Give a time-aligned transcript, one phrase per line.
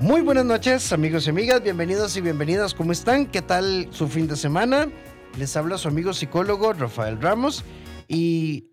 [0.00, 2.72] Muy buenas noches, amigos y amigas, bienvenidos y bienvenidas.
[2.72, 3.26] ¿Cómo están?
[3.26, 4.88] ¿Qué tal su fin de semana?
[5.36, 7.64] Les habla su amigo psicólogo Rafael Ramos
[8.06, 8.68] y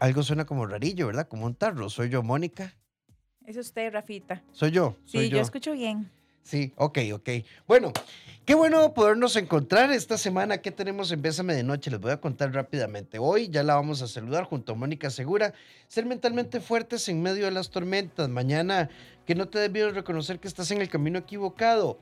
[0.00, 1.28] algo suena como rarillo, ¿verdad?
[1.28, 1.88] Como un tarro.
[1.88, 2.74] Soy yo, Mónica.
[3.46, 4.42] Es usted, Rafita.
[4.50, 4.96] Soy yo.
[5.04, 5.40] Sí, yo.
[5.40, 6.10] escucho bien.
[6.42, 7.28] Sí, ok, ok.
[7.66, 7.92] Bueno,
[8.44, 10.58] qué bueno podernos encontrar esta semana.
[10.58, 11.90] ¿Qué tenemos en Bésame de Noche?
[11.90, 13.18] Les voy a contar rápidamente.
[13.18, 15.54] Hoy ya la vamos a saludar junto a Mónica Segura.
[15.88, 18.28] Ser mentalmente fuertes en medio de las tormentas.
[18.28, 18.90] Mañana,
[19.26, 21.98] que no te debieron reconocer que estás en el camino equivocado.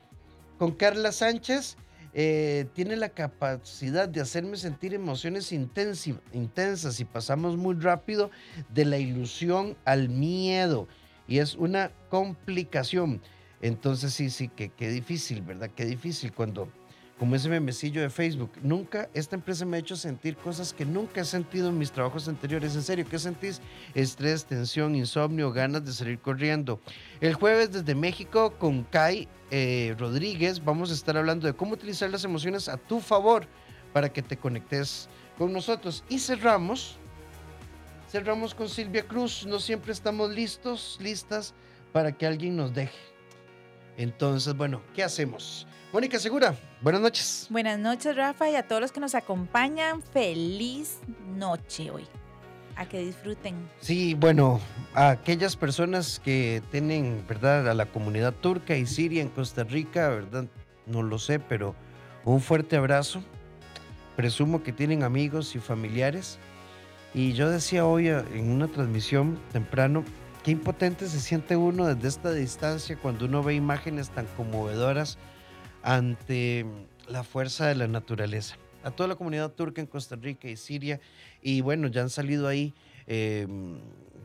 [0.57, 1.77] Con Carla Sánchez.
[2.17, 8.31] Eh, tiene la capacidad de hacerme sentir emociones intensas y pasamos muy rápido
[8.73, 10.87] de la ilusión al miedo
[11.27, 13.21] y es una complicación.
[13.61, 15.71] Entonces sí, sí, que qué difícil, ¿verdad?
[15.75, 16.69] Qué difícil cuando,
[17.17, 21.21] como ese memecillo de Facebook, nunca, esta empresa me ha hecho sentir cosas que nunca
[21.21, 22.75] he sentido en mis trabajos anteriores.
[22.75, 23.61] En serio, ¿qué sentís?
[23.93, 26.81] Estrés, tensión, insomnio, ganas de salir corriendo.
[27.21, 32.09] El jueves desde México con Kai eh, Rodríguez vamos a estar hablando de cómo utilizar
[32.09, 33.47] las emociones a tu favor
[33.93, 36.03] para que te conectes con nosotros.
[36.09, 36.97] Y cerramos,
[38.09, 39.45] cerramos con Silvia Cruz.
[39.45, 41.53] No siempre estamos listos, listas
[41.93, 43.14] para que alguien nos deje.
[43.97, 45.67] Entonces, bueno, ¿qué hacemos?
[45.93, 47.47] Mónica Segura, buenas noches.
[47.49, 52.03] Buenas noches, Rafa, y a todos los que nos acompañan, feliz noche hoy.
[52.75, 53.55] A que disfruten.
[53.79, 54.59] Sí, bueno,
[54.93, 60.09] a aquellas personas que tienen, ¿verdad?, a la comunidad turca y siria en Costa Rica,
[60.09, 60.45] ¿verdad?
[60.85, 61.73] No lo sé, pero
[62.25, 63.23] un fuerte abrazo.
[64.17, 66.37] Presumo que tienen amigos y familiares.
[67.13, 70.03] Y yo decía hoy en una transmisión temprano,
[70.45, 75.17] Qué impotente se siente uno desde esta distancia cuando uno ve imágenes tan conmovedoras
[75.81, 76.67] ante
[77.07, 78.55] la fuerza de la naturaleza.
[78.83, 81.01] A toda la comunidad turca en Costa Rica y Siria,
[81.41, 82.75] y bueno, ya han salido ahí
[83.07, 83.79] em,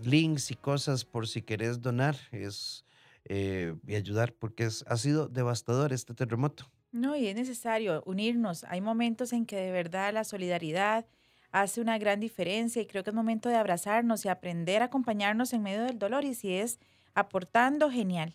[0.04, 2.84] links y cosas por si querés donar es,
[3.24, 6.70] eh, y ayudar, porque es, ha sido devastador este terremoto.
[6.92, 8.64] No, y es necesario unirnos.
[8.64, 11.06] Hay momentos en que de verdad la solidaridad,
[11.52, 15.52] hace una gran diferencia y creo que es momento de abrazarnos y aprender a acompañarnos
[15.52, 16.78] en medio del dolor y si es
[17.14, 18.34] aportando, genial.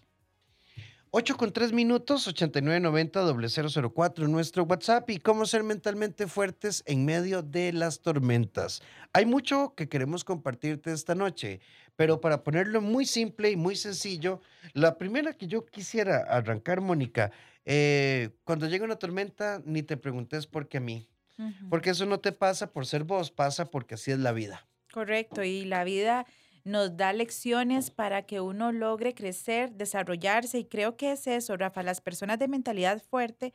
[1.18, 7.42] 8 con 3 minutos, 8990 004, nuestro WhatsApp y cómo ser mentalmente fuertes en medio
[7.42, 8.82] de las tormentas.
[9.14, 11.62] Hay mucho que queremos compartirte esta noche,
[11.96, 14.42] pero para ponerlo muy simple y muy sencillo,
[14.74, 17.32] la primera que yo quisiera arrancar, Mónica,
[17.64, 21.08] eh, cuando llega una tormenta, ni te preguntes por qué a mí.
[21.70, 24.68] Porque eso no te pasa por ser vos, pasa porque así es la vida.
[24.92, 26.26] Correcto, y la vida
[26.64, 31.84] nos da lecciones para que uno logre crecer, desarrollarse, y creo que es eso, Rafa,
[31.84, 33.54] las personas de mentalidad fuerte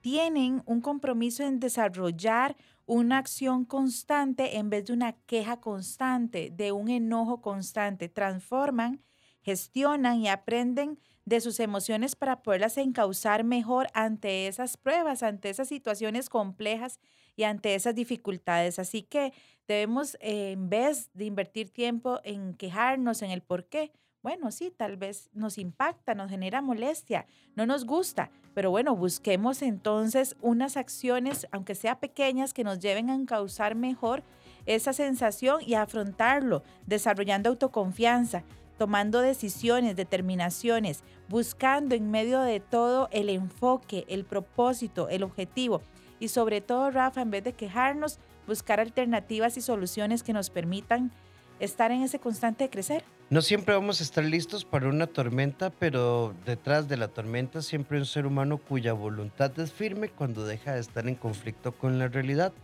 [0.00, 2.56] tienen un compromiso en desarrollar
[2.86, 8.08] una acción constante en vez de una queja constante, de un enojo constante.
[8.08, 9.02] Transforman,
[9.48, 15.68] gestionan y aprenden de sus emociones para poderlas encauzar mejor ante esas pruebas, ante esas
[15.68, 17.00] situaciones complejas
[17.34, 18.78] y ante esas dificultades.
[18.78, 19.32] Así que
[19.66, 23.90] debemos, eh, en vez de invertir tiempo en quejarnos en el por qué,
[24.22, 27.24] bueno, sí, tal vez nos impacta, nos genera molestia,
[27.56, 33.08] no nos gusta, pero bueno, busquemos entonces unas acciones, aunque sea pequeñas, que nos lleven
[33.08, 34.24] a encauzar mejor
[34.66, 38.44] esa sensación y afrontarlo, desarrollando autoconfianza,
[38.78, 45.82] tomando decisiones, determinaciones, buscando en medio de todo el enfoque, el propósito, el objetivo.
[46.20, 51.12] Y sobre todo, Rafa, en vez de quejarnos, buscar alternativas y soluciones que nos permitan
[51.60, 53.04] estar en ese constante crecer.
[53.30, 57.98] No siempre vamos a estar listos para una tormenta, pero detrás de la tormenta siempre
[57.98, 61.98] hay un ser humano cuya voluntad es firme cuando deja de estar en conflicto con
[61.98, 62.54] la realidad.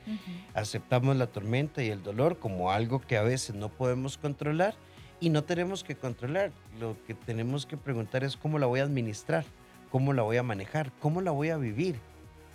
[0.55, 4.75] Aceptamos la tormenta y el dolor como algo que a veces no podemos controlar
[5.21, 6.53] y no tenemos que controlar.
[6.79, 9.45] Lo que tenemos que preguntar es cómo la voy a administrar,
[9.91, 11.99] cómo la voy a manejar, cómo la voy a vivir.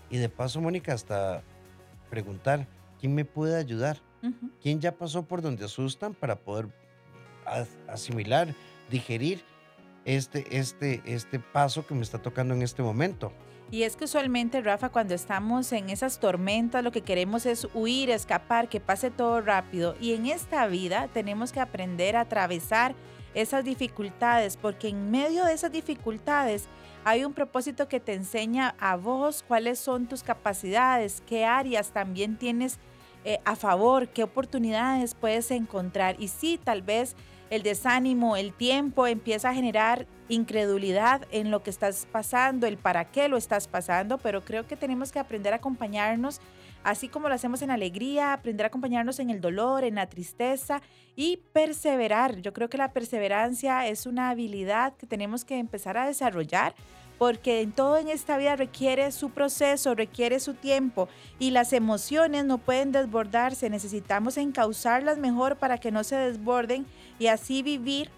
[0.09, 1.43] Y de paso, Mónica, hasta
[2.09, 2.67] preguntar,
[2.99, 3.97] ¿quién me puede ayudar?
[4.61, 6.67] ¿Quién ya pasó por donde asustan para poder
[7.87, 8.53] asimilar,
[8.91, 9.41] digerir
[10.03, 13.31] este, este, este paso que me está tocando en este momento?
[13.71, 18.09] Y es que usualmente, Rafa, cuando estamos en esas tormentas, lo que queremos es huir,
[18.09, 19.95] escapar, que pase todo rápido.
[20.01, 22.95] Y en esta vida tenemos que aprender a atravesar
[23.35, 26.67] esas dificultades, porque en medio de esas dificultades
[27.05, 32.37] hay un propósito que te enseña a vos cuáles son tus capacidades, qué áreas también
[32.37, 32.79] tienes
[33.23, 36.15] eh, a favor, qué oportunidades puedes encontrar.
[36.19, 37.15] Y sí, tal vez
[37.51, 43.05] el desánimo, el tiempo empieza a generar incredulidad en lo que estás pasando, el para
[43.05, 46.39] qué lo estás pasando, pero creo que tenemos que aprender a acompañarnos
[46.83, 50.81] así como lo hacemos en alegría, aprender a acompañarnos en el dolor, en la tristeza
[51.15, 52.37] y perseverar.
[52.41, 56.73] Yo creo que la perseverancia es una habilidad que tenemos que empezar a desarrollar
[57.17, 62.45] porque en todo en esta vida requiere su proceso, requiere su tiempo y las emociones
[62.45, 66.85] no pueden desbordarse, necesitamos encauzarlas mejor para que no se desborden
[67.19, 68.09] y así vivir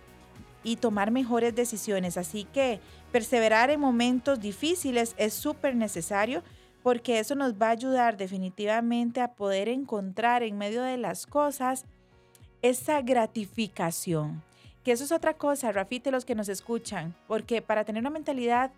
[0.63, 2.17] y tomar mejores decisiones.
[2.17, 2.79] Así que
[3.11, 6.43] perseverar en momentos difíciles es súper necesario
[6.83, 11.85] porque eso nos va a ayudar definitivamente a poder encontrar en medio de las cosas
[12.61, 14.41] esa gratificación.
[14.83, 18.71] Que eso es otra cosa, Rafite, los que nos escuchan, porque para tener una mentalidad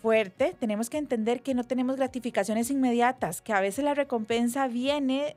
[0.00, 5.36] fuerte, tenemos que entender que no tenemos gratificaciones inmediatas, que a veces la recompensa viene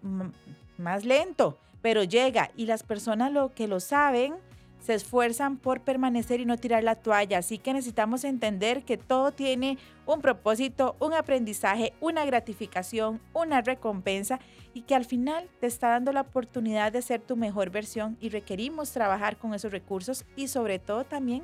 [0.77, 4.35] más lento, pero llega y las personas lo que lo saben
[4.79, 7.39] se esfuerzan por permanecer y no tirar la toalla.
[7.39, 14.39] Así que necesitamos entender que todo tiene un propósito, un aprendizaje, una gratificación, una recompensa
[14.73, 18.29] y que al final te está dando la oportunidad de ser tu mejor versión y
[18.29, 21.43] requerimos trabajar con esos recursos y sobre todo también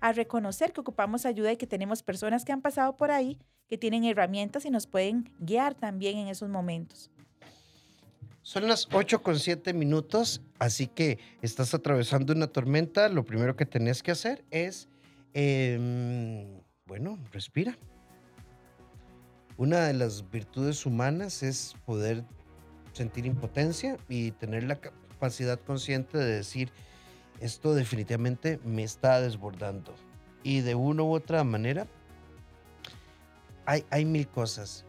[0.00, 3.38] a reconocer que ocupamos ayuda y que tenemos personas que han pasado por ahí,
[3.68, 7.10] que tienen herramientas y nos pueden guiar también en esos momentos.
[8.44, 13.08] Son las 8 con 7 minutos, así que estás atravesando una tormenta.
[13.08, 14.86] Lo primero que tenés que hacer es,
[15.32, 17.78] em, bueno, respira.
[19.56, 22.22] Una de las virtudes humanas es poder
[22.92, 26.70] sentir impotencia y tener la capacidad consciente de decir,
[27.40, 29.94] esto definitivamente me está desbordando.
[30.42, 31.86] Y de una u otra manera,
[33.64, 34.84] hay, hay mil cosas.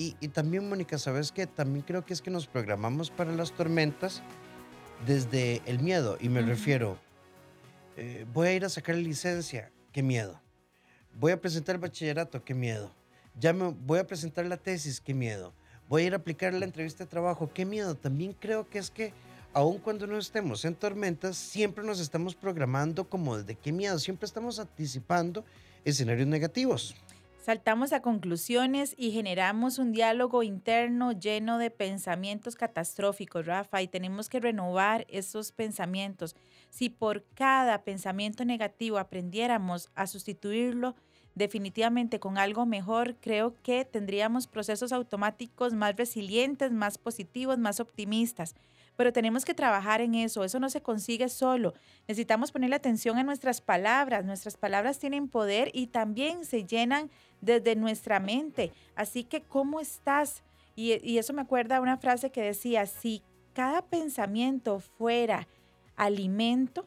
[0.00, 1.48] Y, también, Mónica, ¿sabes qué?
[1.48, 4.22] También creo que es que nos programamos para las tormentas
[5.04, 6.16] desde el miedo.
[6.20, 6.96] Y me refiero,
[7.96, 10.40] eh, voy a ir a sacar la licencia, qué miedo.
[11.14, 12.94] Voy a presentar el bachillerato, qué miedo.
[13.40, 15.52] Ya me voy a presentar la tesis, qué miedo.
[15.88, 17.96] Voy a ir a aplicar la entrevista de trabajo, qué miedo.
[17.96, 19.12] También creo que es que
[19.52, 24.26] aun cuando no estemos en tormentas, siempre nos estamos programando como desde qué miedo, siempre
[24.26, 25.44] estamos anticipando
[25.84, 26.94] escenarios negativos.
[27.48, 34.28] Saltamos a conclusiones y generamos un diálogo interno lleno de pensamientos catastróficos, Rafa, y tenemos
[34.28, 36.36] que renovar esos pensamientos.
[36.68, 40.94] Si por cada pensamiento negativo aprendiéramos a sustituirlo
[41.34, 48.56] definitivamente con algo mejor, creo que tendríamos procesos automáticos más resilientes, más positivos, más optimistas
[48.98, 50.42] pero tenemos que trabajar en eso.
[50.42, 51.72] Eso no se consigue solo.
[52.08, 54.24] Necesitamos ponerle atención a nuestras palabras.
[54.24, 57.08] Nuestras palabras tienen poder y también se llenan
[57.40, 58.72] desde nuestra mente.
[58.96, 60.42] Así que, ¿cómo estás?
[60.74, 63.22] Y, eso me acuerda una frase que decía, si
[63.52, 65.46] cada pensamiento fuera
[65.94, 66.84] alimento,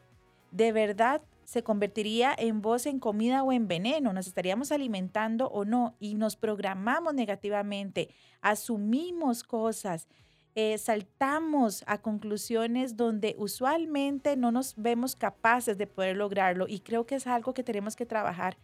[0.50, 5.64] de verdad se convertiría en voz en comida o en veneno, nos estaríamos alimentando o
[5.64, 8.10] no y nos programamos negativamente,
[8.42, 10.08] asumimos cosas
[10.54, 17.06] eh, saltamos a conclusiones donde usualmente no nos vemos capaces de poder lograrlo y creo
[17.06, 18.58] que es algo que tenemos que trabajar.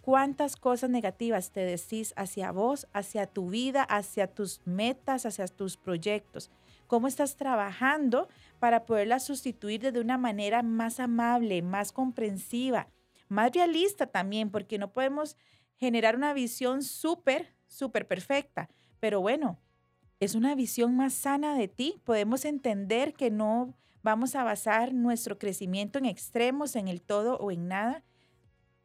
[0.00, 5.76] ¿Cuántas cosas negativas te decís hacia vos, hacia tu vida, hacia tus metas, hacia tus
[5.76, 6.50] proyectos?
[6.86, 8.28] ¿Cómo estás trabajando
[8.60, 12.88] para poderlas sustituir de una manera más amable, más comprensiva,
[13.28, 14.50] más realista también?
[14.50, 15.36] Porque no podemos
[15.74, 18.70] generar una visión súper, súper perfecta.
[19.00, 19.58] Pero bueno,
[20.20, 22.00] es una visión más sana de ti.
[22.04, 27.50] Podemos entender que no vamos a basar nuestro crecimiento en extremos, en el todo o
[27.50, 28.02] en nada.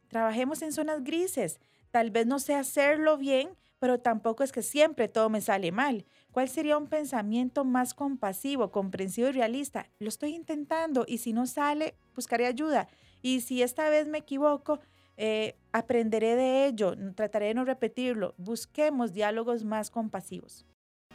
[0.08, 1.60] Trabajemos en zonas grises.
[1.92, 6.06] Tal vez no sé hacerlo bien, pero tampoco es que siempre todo me sale mal.
[6.32, 9.90] ¿Cuál sería un pensamiento más compasivo, comprensivo y realista?
[10.00, 12.88] Lo estoy intentando y si no sale, buscaré ayuda.
[13.22, 14.80] Y si esta vez me equivoco,
[15.18, 18.34] eh, aprenderé de ello, trataré de no repetirlo.
[18.38, 20.66] Busquemos diálogos más compasivos.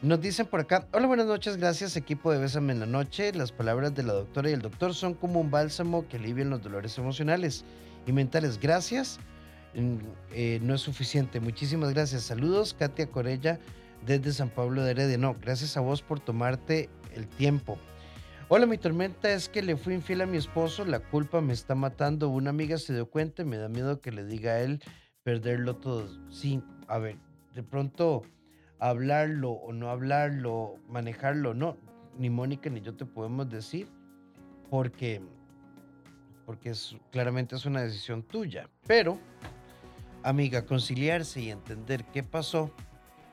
[0.03, 3.33] Nos dicen por acá, hola, buenas noches, gracias equipo de Bésame en la Noche.
[3.33, 6.63] Las palabras de la doctora y el doctor son como un bálsamo que alivian los
[6.63, 7.65] dolores emocionales
[8.07, 8.61] y mentales.
[8.61, 9.19] Gracias,
[9.75, 11.41] eh, no es suficiente.
[11.41, 12.25] Muchísimas gracias.
[12.25, 13.59] Saludos, Katia Corella
[14.05, 15.17] desde San Pablo de Heredia.
[15.17, 17.79] No, gracias a vos por tomarte el tiempo.
[18.49, 21.75] Hola, mi tormenta es que le fui infiel a mi esposo, la culpa me está
[21.75, 22.29] matando.
[22.29, 24.83] Una amiga se dio cuenta y me da miedo que le diga a él
[25.23, 26.07] perderlo todo.
[26.31, 27.17] Sí, a ver,
[27.55, 28.25] de pronto
[28.79, 31.77] hablarlo o no hablarlo, manejarlo, no,
[32.19, 33.89] ni Mónica ni yo te podemos decir,
[34.71, 35.21] porque,
[36.45, 38.69] porque es, claramente es una decisión tuya.
[38.87, 39.19] Pero,
[40.23, 42.71] amiga, conciliarse y entender qué pasó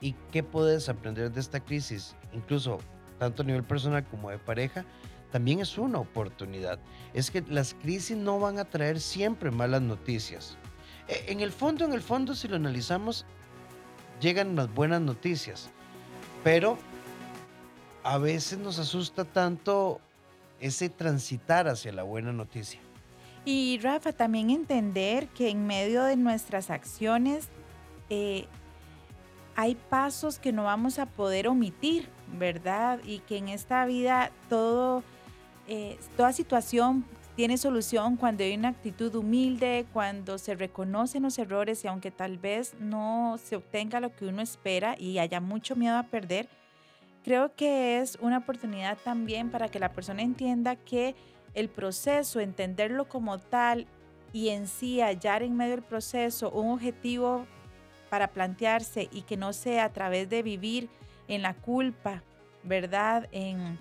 [0.01, 2.79] y qué puedes aprender de esta crisis, incluso
[3.19, 4.85] tanto a nivel personal como de pareja,
[5.31, 6.79] también es una oportunidad.
[7.13, 10.57] Es que las crisis no van a traer siempre malas noticias.
[11.07, 13.25] E, en el fondo, en el fondo, si lo analizamos,
[14.23, 15.69] llegan las buenas noticias.
[16.43, 16.77] pero
[18.03, 20.01] a veces nos asusta tanto
[20.59, 22.81] ese transitar hacia la buena noticia.
[23.45, 27.47] Y Rafa, también entender que en medio de nuestras acciones
[28.09, 28.45] eh,
[29.55, 32.99] hay pasos que no vamos a poder omitir, ¿verdad?
[33.05, 35.01] Y que en esta vida todo,
[35.69, 41.83] eh, toda situación tiene solución cuando hay una actitud humilde, cuando se reconocen los errores
[41.83, 45.97] y aunque tal vez no se obtenga lo que uno espera y haya mucho miedo
[45.97, 46.47] a perder,
[47.23, 51.15] creo que es una oportunidad también para que la persona entienda que
[51.55, 53.87] el proceso, entenderlo como tal
[54.31, 57.45] y en sí hallar en medio del proceso un objetivo
[58.09, 60.89] para plantearse y que no sea a través de vivir
[61.27, 62.21] en la culpa,
[62.63, 63.27] ¿verdad?
[63.31, 63.79] En,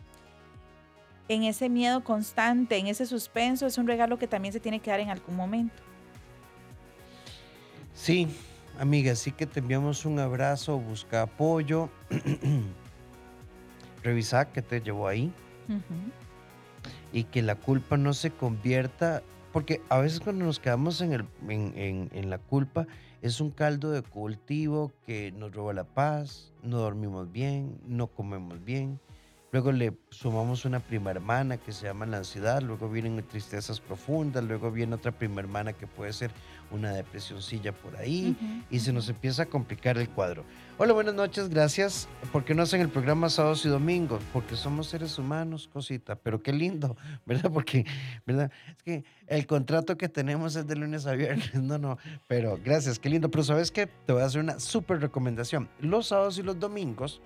[1.29, 4.91] en ese miedo constante, en ese suspenso, es un regalo que también se tiene que
[4.91, 5.83] dar en algún momento.
[7.95, 8.29] Sí,
[8.79, 11.89] amiga, sí que te enviamos un abrazo, busca apoyo,
[14.03, 15.33] revisa qué te llevó ahí
[17.13, 21.27] y que la culpa no se convierta, porque a veces cuando nos quedamos en, el,
[21.49, 22.87] en, la culpa
[23.21, 28.65] es un caldo de cultivo que nos roba la paz, no dormimos bien, no comemos
[28.65, 28.99] bien.
[29.53, 34.43] Luego le sumamos una prima hermana que se llama la ansiedad, luego vienen tristezas profundas,
[34.43, 36.31] luego viene otra prima hermana que puede ser
[36.71, 38.35] una depresioncilla por ahí
[38.71, 40.47] y se nos empieza a complicar el cuadro.
[40.79, 42.09] Hola, buenas noches, gracias.
[42.33, 44.23] ¿Por qué no hacen el programa sábados y domingos?
[44.33, 47.51] Porque somos seres humanos, cosita, pero qué lindo, ¿verdad?
[47.53, 47.85] Porque,
[48.25, 48.51] ¿verdad?
[48.69, 52.99] Es que el contrato que tenemos es de lunes a viernes, no, no, pero gracias,
[52.99, 53.31] qué lindo.
[53.31, 55.69] Pero sabes qué, te voy a hacer una súper recomendación.
[55.79, 57.21] Los sábados y los domingos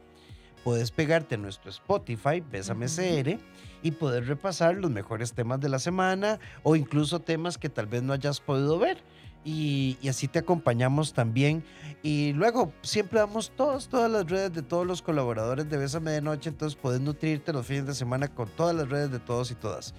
[0.67, 3.39] puedes pegarte a nuestro Spotify, Bésame CR,
[3.85, 8.03] y poder repasar los mejores temas de la semana o incluso temas que tal vez
[8.03, 8.99] no hayas podido ver
[9.45, 11.63] y, así te acompañamos también.
[12.03, 16.21] Y luego siempre damos todas, todas las redes de todos los colaboradores de Bésame de
[16.21, 19.55] Noche, entonces puedes nutrirte los fines de semana con todas las redes de todos y
[19.55, 19.95] todas.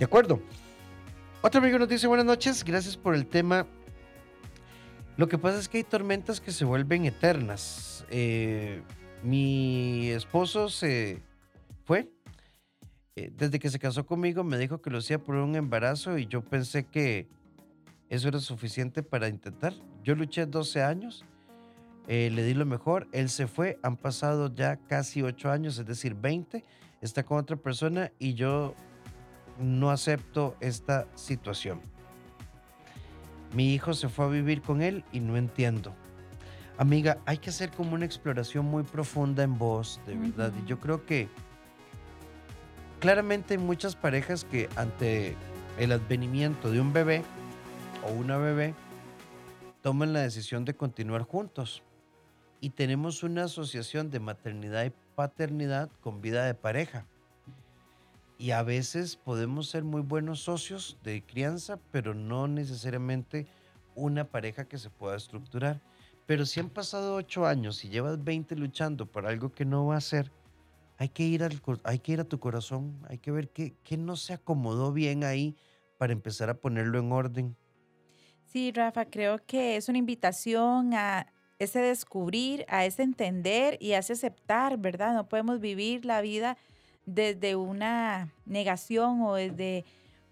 [0.00, 0.42] ¿De acuerdo?
[1.42, 3.68] Otro amigo nos dice buenas noches, gracias por el tema.
[5.16, 8.04] Lo que pasa es que hay tormentas que se vuelven eternas.
[8.10, 8.82] Eh,
[9.22, 11.22] mi esposo se
[11.84, 12.10] fue.
[13.16, 16.26] Eh, desde que se casó conmigo me dijo que lo hacía por un embarazo y
[16.26, 17.28] yo pensé que
[18.08, 19.74] eso era suficiente para intentar.
[20.04, 21.24] Yo luché 12 años,
[22.06, 25.86] eh, le di lo mejor, él se fue, han pasado ya casi 8 años, es
[25.86, 26.64] decir, 20,
[27.00, 28.74] está con otra persona y yo
[29.58, 31.80] no acepto esta situación.
[33.54, 35.94] Mi hijo se fue a vivir con él y no entiendo.
[36.78, 40.52] Amiga, hay que hacer como una exploración muy profunda en vos, de verdad.
[40.62, 41.28] Y yo creo que
[43.00, 45.36] claramente hay muchas parejas que ante
[45.76, 47.24] el advenimiento de un bebé,
[48.06, 48.76] o una bebé
[49.82, 51.82] toman la decisión de continuar juntos.
[52.60, 57.06] Y tenemos una asociación de maternidad y paternidad con vida de pareja.
[58.38, 63.48] Y a veces podemos ser muy buenos socios de crianza, pero no necesariamente
[63.96, 65.80] una pareja que se pueda estructurar.
[66.28, 69.96] Pero si han pasado ocho años y llevas 20 luchando por algo que no va
[69.96, 70.30] a ser,
[70.98, 73.96] hay que ir, al, hay que ir a tu corazón, hay que ver qué, qué
[73.96, 75.56] no se acomodó bien ahí
[75.96, 77.56] para empezar a ponerlo en orden.
[78.44, 84.00] Sí, Rafa, creo que es una invitación a ese descubrir, a ese entender y a
[84.00, 85.14] ese aceptar, ¿verdad?
[85.14, 86.58] No podemos vivir la vida
[87.06, 89.86] desde una negación o desde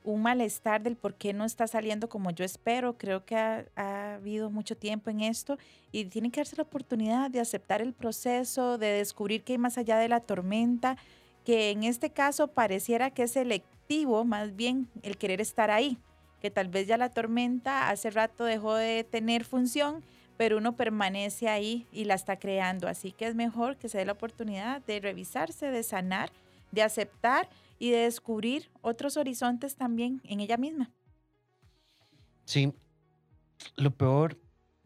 [0.06, 2.96] un malestar del por qué no está saliendo como yo espero.
[2.96, 5.58] Creo que ha, ha, habido mucho tiempo en esto
[5.92, 9.76] y tiene que darse la oportunidad de aceptar el proceso, de descubrir que hay más
[9.76, 10.96] allá de la tormenta,
[11.44, 15.98] que en este caso pareciera que es selectivo, más bien el querer estar ahí
[16.40, 20.04] que tal vez ya la tormenta hace rato dejó de tener función,
[20.36, 22.88] pero uno permanece ahí y la está creando.
[22.88, 26.30] Así que es mejor que se dé la oportunidad de revisarse, de sanar,
[26.72, 27.48] de aceptar
[27.78, 30.90] y de descubrir otros horizontes también en ella misma.
[32.44, 32.72] Sí,
[33.76, 34.38] lo peor,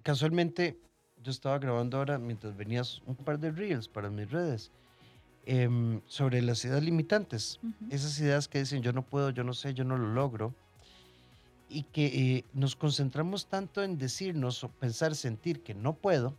[0.03, 0.79] casualmente
[1.23, 4.71] yo estaba grabando ahora mientras venías un par de reels para mis redes
[5.45, 7.61] em, sobre las ideas limitantes.
[7.91, 10.55] Esas ideas que dicen yo no puedo, yo no sé, yo no lo logro
[11.69, 16.35] y que eh, nos concentramos tanto en decirnos o pensar, sentir que no puedo,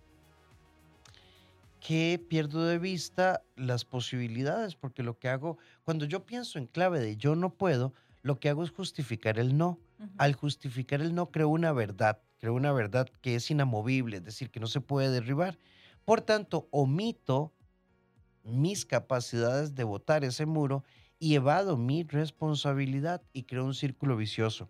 [1.82, 7.00] que pierdo de vista las posibilidades, porque lo que hago, cuando yo pienso en clave
[7.00, 9.80] de yo no puedo, lo que hago es justificar el no.
[10.18, 14.50] Al justificar el no, creo una verdad, creo una verdad que es inamovible, es decir,
[14.50, 15.58] que no se puede derribar.
[16.06, 17.52] Por tanto, omito
[18.44, 20.84] mis capacidades de votar ese muro
[21.20, 24.70] y evado mi responsabilidad y creo un círculo vicioso.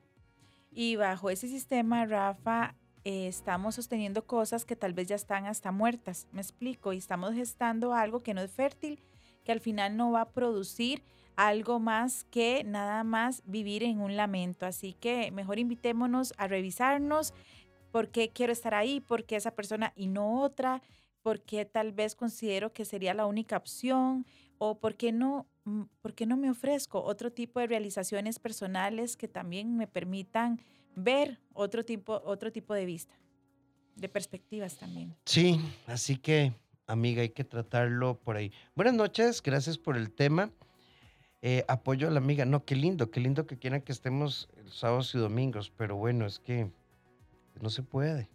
[0.69, 5.71] Y bajo ese sistema, Rafa, eh, estamos sosteniendo cosas que tal vez ya están hasta
[5.71, 8.99] muertas, me explico, y estamos gestando algo que no es fértil,
[9.43, 11.03] que al final no va a producir
[11.35, 14.65] algo más que nada más vivir en un lamento.
[14.65, 17.33] Así que mejor invitémonos a revisarnos
[17.91, 20.81] por qué quiero estar ahí, por qué esa persona y no otra,
[21.21, 24.25] por qué tal vez considero que sería la única opción
[24.57, 29.17] o por qué no, mm, por qué no me ofrezco otro tipo de realizaciones personales
[29.17, 30.61] que también me permitan
[30.95, 33.15] ver otro tipo, otro tipo de vista,
[33.95, 35.15] de perspectivas también.
[35.25, 36.53] Sí, así que,
[36.87, 38.51] amiga, hay que tratarlo por ahí.
[38.75, 40.51] Buenas noches, gracias por el tema.
[41.41, 42.45] Eh, apoyo a la amiga.
[42.45, 46.39] No, qué lindo, qué lindo que quieran que estemos sábados y domingos, pero bueno, es
[46.39, 46.69] que
[47.59, 48.29] no se puede.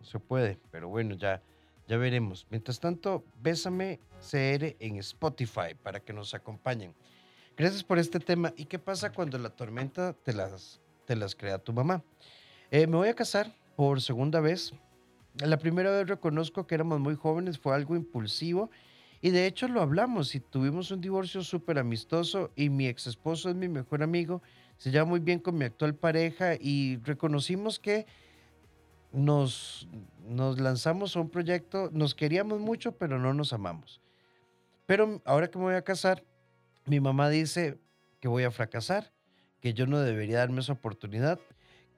[0.00, 1.42] No se puede, pero bueno, ya,
[1.86, 2.46] ya veremos.
[2.50, 6.94] Mientras tanto, Bésame CR en Spotify para que nos acompañen.
[7.56, 8.54] Gracias por este tema.
[8.56, 12.04] ¿Y qué pasa cuando la tormenta te las, te las crea tu mamá?
[12.70, 14.74] Eh, me voy a casar por segunda vez.
[15.38, 18.70] La primera vez reconozco que éramos muy jóvenes, fue algo impulsivo
[19.22, 23.48] y de hecho lo hablamos y tuvimos un divorcio súper amistoso y mi ex esposo
[23.48, 24.42] es mi mejor amigo,
[24.76, 28.04] se lleva muy bien con mi actual pareja y reconocimos que
[29.10, 29.88] nos,
[30.28, 34.02] nos lanzamos a un proyecto, nos queríamos mucho pero no nos amamos.
[34.84, 36.22] Pero ahora que me voy a casar,
[36.84, 37.78] mi mamá dice
[38.20, 39.10] que voy a fracasar,
[39.60, 41.38] que yo no debería darme esa oportunidad,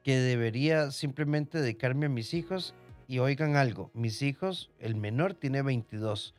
[0.03, 2.75] que debería simplemente dedicarme a mis hijos
[3.07, 6.35] y oigan algo, mis hijos, el menor tiene 22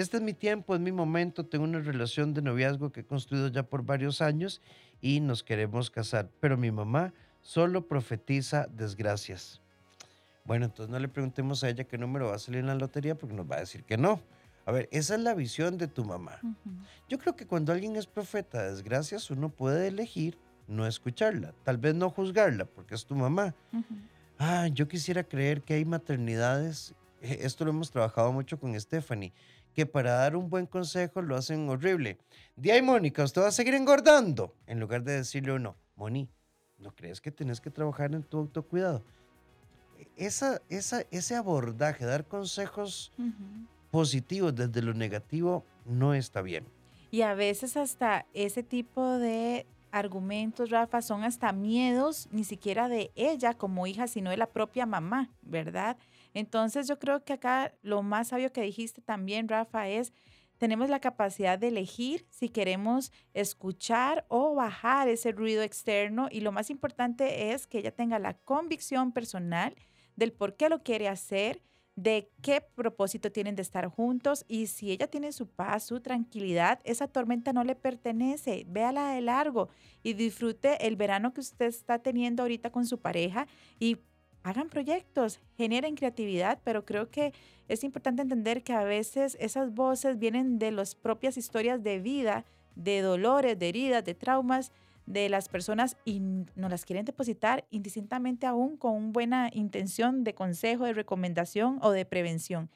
[0.00, 3.48] este es mi tiempo, es mi momento, tengo una relación de noviazgo que he construido
[3.48, 4.62] ya por varios años
[5.00, 7.12] y nos queremos casar, pero mi mamá
[7.42, 9.60] solo profetiza desgracias.
[10.44, 13.14] Bueno, entonces no le preguntemos a ella qué número va a salir en la lotería
[13.14, 14.22] porque nos va a decir que no.
[14.64, 16.38] A ver, esa es la visión de tu mamá.
[17.08, 20.38] Yo creo que cuando alguien es profeta de desgracias, uno puede elegir
[20.70, 23.54] no escucharla, tal vez no juzgarla porque es tu mamá.
[24.38, 29.32] Ah, yo quisiera creer que hay maternidades, eh, esto lo hemos trabajado mucho con Stephanie,
[29.74, 32.18] que para dar un buen consejo lo hacen horrible.
[32.56, 34.54] De ahí, Mónica, usted va a seguir engordando.
[34.66, 36.28] En lugar de decirle uno, Moni,
[36.78, 39.04] ¿no crees que tienes que trabajar en tu autocuidado?
[40.16, 43.12] Esa, esa, ese abordaje, dar consejos
[43.90, 46.64] positivos desde lo negativo, no está bien.
[47.10, 53.12] Y a veces hasta ese tipo de argumentos, Rafa, son hasta miedos, ni siquiera de
[53.14, 55.96] ella como hija, sino de la propia mamá, ¿verdad?
[56.34, 60.12] Entonces yo creo que acá lo más sabio que dijiste también, Rafa, es
[60.60, 66.52] tenemos la capacidad de elegir si queremos escuchar o bajar ese ruido externo y lo
[66.52, 69.74] más importante es que ella tenga la convicción personal
[70.16, 71.62] del por qué lo quiere hacer,
[72.02, 76.80] de qué propósito tienen de estar juntos y si ella tiene su paz, su tranquilidad,
[76.84, 79.68] esa tormenta no le pertenece, véala de largo
[80.02, 83.46] y disfrute el verano que usted está teniendo ahorita con su pareja
[83.78, 83.98] y
[84.42, 87.34] hagan proyectos, generen creatividad, pero creo que
[87.68, 92.46] es importante entender que a veces esas voces vienen de las propias historias de vida,
[92.76, 94.72] de dolores, de heridas, de traumas
[95.12, 100.84] de las personas y no las quieren depositar indistintamente aún con buena intención de consejo,
[100.84, 102.70] de recomendación o de prevención.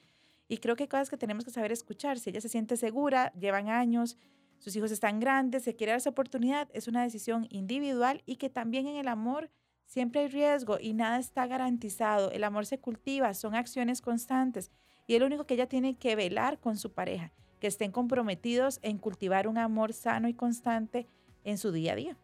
[0.49, 2.19] Y creo que hay cosas que tenemos que saber escuchar.
[2.19, 4.17] Si ella se siente segura, llevan años,
[4.59, 8.51] sus hijos están grandes, se quiere dar esa oportunidad, es una decisión individual y que
[8.51, 9.51] también en el amor
[9.87, 12.31] Siempre hay riesgo y nada está garantizado.
[12.31, 14.71] El amor se cultiva, son acciones constantes.
[15.07, 18.81] Y es lo único que ella tiene que velar con su pareja, que estén comprometidos
[18.83, 21.07] en cultivar un amor sano y constante
[21.45, 22.17] en su día a día.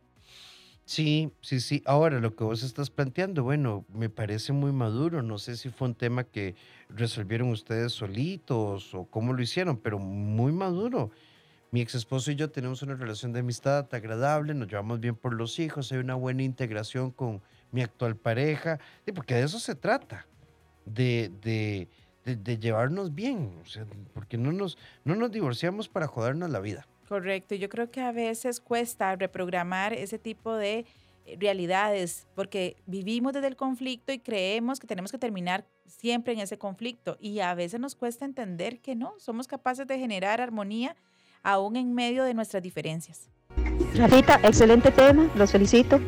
[0.91, 1.85] Sí, sí, sí.
[1.87, 5.23] Ahora lo que vos estás planteando, bueno, me parece muy maduro.
[5.23, 6.57] No sé si fue un tema que
[6.89, 11.13] resolvieron ustedes solitos o cómo lo hicieron, pero muy maduro.
[11.71, 15.33] Mi ex esposo y yo tenemos una relación de amistad agradable, nos llevamos bien por
[15.33, 18.81] los hijos, hay una buena integración con mi actual pareja,
[19.15, 20.27] porque de eso se trata,
[20.87, 21.31] de,
[22.25, 23.53] de, llevarnos bien,
[24.13, 26.89] porque no nos, no nos divorciamos para jodernos la vida.
[27.11, 30.87] Correcto, yo creo que a veces cuesta reprogramar ese tipo de
[31.27, 36.39] eh, realidades, porque vivimos desde el conflicto y creemos que tenemos que terminar siempre en
[36.39, 40.95] ese conflicto y a veces nos cuesta entender que no, somos capaces de generar armonía
[41.43, 43.29] aún en medio de nuestras diferencias.
[43.97, 45.99] Rafita, excelente tema, los felicito.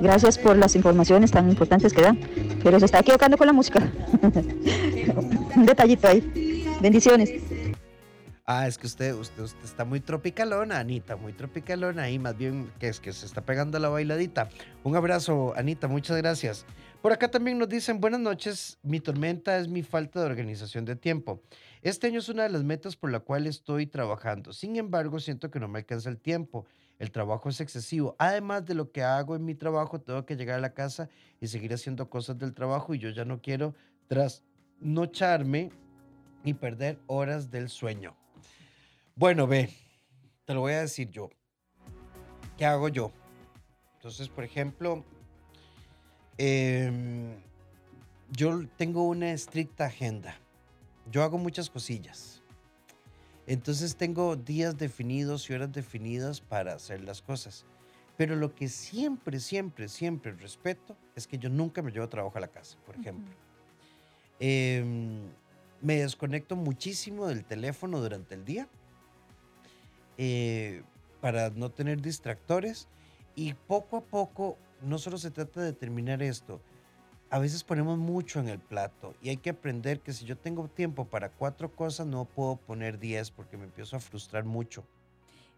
[0.00, 2.20] Gracias por las informaciones tan importantes que dan,
[2.62, 3.90] pero se está equivocando con la música.
[5.56, 6.64] Un detallito ahí.
[6.80, 7.61] Bendiciones.
[8.44, 12.72] Ah, es que usted, usted, usted, está muy tropicalona, Anita, muy tropicalona ahí, más bien
[12.80, 14.48] que es que se está pegando la bailadita.
[14.82, 16.66] Un abrazo, Anita, muchas gracias.
[17.02, 20.96] Por acá también nos dicen, buenas noches, mi tormenta es mi falta de organización de
[20.96, 21.40] tiempo.
[21.82, 24.52] Este año es una de las metas por la cual estoy trabajando.
[24.52, 26.66] Sin embargo, siento que no me alcanza el tiempo.
[26.98, 28.16] el trabajo es excesivo.
[28.18, 31.08] Además de lo que hago en mi trabajo, tengo que llegar a la casa
[31.40, 33.74] y seguir haciendo cosas del trabajo y yo ya no quiero
[34.08, 35.70] trasnocharme
[36.44, 38.16] y perder horas del sueño.
[39.14, 39.68] Bueno, ve,
[40.46, 41.28] te lo voy a decir yo.
[42.56, 43.12] ¿Qué hago yo?
[43.96, 45.04] Entonces, por ejemplo,
[46.38, 47.34] em,
[48.30, 50.34] yo tengo una estricta agenda.
[51.10, 52.42] Yo hago muchas cosillas.
[53.46, 57.66] Entonces tengo días definidos y horas definidas para hacer las cosas.
[58.16, 62.40] Pero lo que siempre, siempre, siempre respeto es que yo nunca me llevo trabajo a
[62.40, 63.34] la casa, por ejemplo.
[64.40, 65.28] Em,
[65.82, 68.68] me desconecto muchísimo del teléfono durante el día
[70.18, 70.82] eh,
[71.20, 72.88] para no tener distractores
[73.34, 76.60] y poco a poco no solo se trata de terminar esto,
[77.30, 80.68] a veces ponemos mucho en el plato y hay que aprender que si yo tengo
[80.68, 84.84] tiempo para cuatro cosas no puedo poner diez porque me empiezo a frustrar mucho.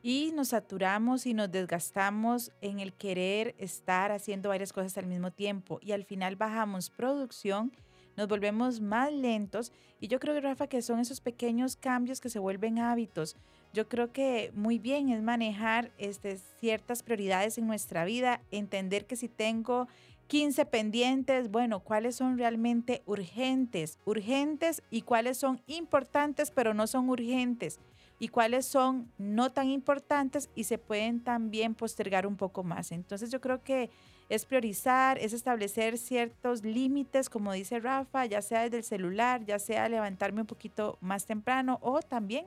[0.02, 5.30] Y nos saturamos y nos desgastamos en el querer estar haciendo varias cosas al mismo
[5.30, 7.72] tiempo y al final bajamos producción
[8.16, 12.38] nos volvemos más lentos y yo creo, Rafa, que son esos pequeños cambios que se
[12.38, 13.36] vuelven hábitos.
[13.74, 19.16] Yo creo que muy bien es manejar este, ciertas prioridades en nuestra vida, entender que
[19.16, 19.88] si tengo
[20.28, 27.10] 15 pendientes, bueno, cuáles son realmente urgentes, urgentes y cuáles son importantes pero no son
[27.10, 27.80] urgentes
[28.20, 32.92] y cuáles son no tan importantes y se pueden también postergar un poco más.
[32.92, 33.90] Entonces yo creo que
[34.28, 39.58] es priorizar, es establecer ciertos límites, como dice Rafa, ya sea desde el celular, ya
[39.58, 42.46] sea levantarme un poquito más temprano o también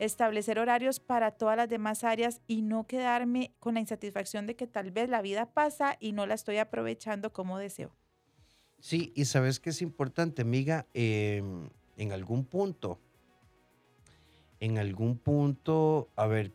[0.00, 4.66] establecer horarios para todas las demás áreas y no quedarme con la insatisfacción de que
[4.66, 7.94] tal vez la vida pasa y no la estoy aprovechando como deseo.
[8.80, 12.98] Sí, y sabes que es importante, amiga, em, en algún punto,
[14.58, 16.52] en algún punto, a ver,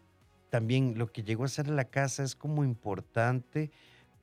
[0.50, 3.72] también lo que llego a hacer en la casa es como importante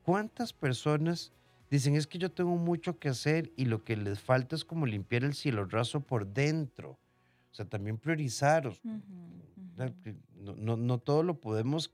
[0.03, 1.31] ¿Cuántas personas
[1.71, 4.85] dicen es que yo tengo mucho que hacer y lo que les falta es como
[4.85, 6.99] limpiar el cielo raso por dentro?
[7.53, 8.73] O sea, también priorizar.
[10.33, 11.91] No, no, todo lo podemos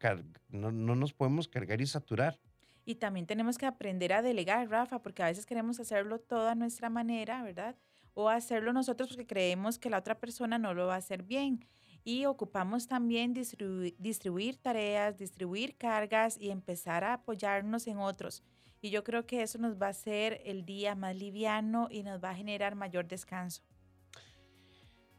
[0.48, 2.40] no, no nos podemos cargar y saturar.
[2.86, 6.56] Y también tenemos que aprender a delegar, Rafa, porque a veces queremos hacerlo todo a
[6.56, 7.76] nuestra manera, ¿verdad?
[8.14, 11.66] O hacerlo nosotros porque creemos que la otra persona no lo va a hacer bien
[12.06, 18.44] y ocupamos también distribuir, tareas, distribuir cargas y empezar a apoyarnos en otros.
[18.82, 22.24] Y yo creo que eso nos va a hacer el día más liviano y nos
[22.24, 23.62] va a generar mayor descanso.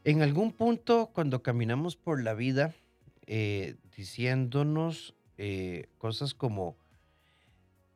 [0.03, 2.73] En algún punto, cuando caminamos por la vida,
[3.27, 6.75] eh, diciéndonos eh, cosas como,